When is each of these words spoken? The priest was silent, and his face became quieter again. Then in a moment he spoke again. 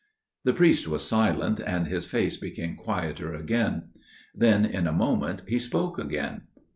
The 0.45 0.53
priest 0.53 0.87
was 0.87 1.03
silent, 1.07 1.59
and 1.59 1.85
his 1.87 2.07
face 2.07 2.35
became 2.35 2.75
quieter 2.75 3.35
again. 3.35 3.89
Then 4.33 4.65
in 4.65 4.87
a 4.87 4.91
moment 4.91 5.43
he 5.47 5.59
spoke 5.59 5.99
again. 5.99 6.47